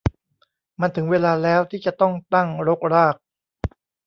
[0.81, 3.15] มันถึงเวลาแล้วที่จะต้องตั้งรกราก